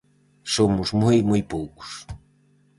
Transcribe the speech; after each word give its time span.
Somos 0.55 0.89
moi, 1.01 1.17
moi 1.29 1.41
poucos... 1.53 1.89